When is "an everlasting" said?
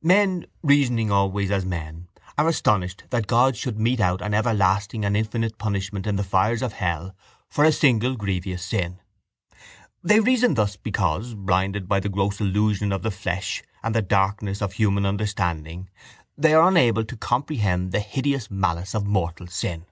4.22-5.04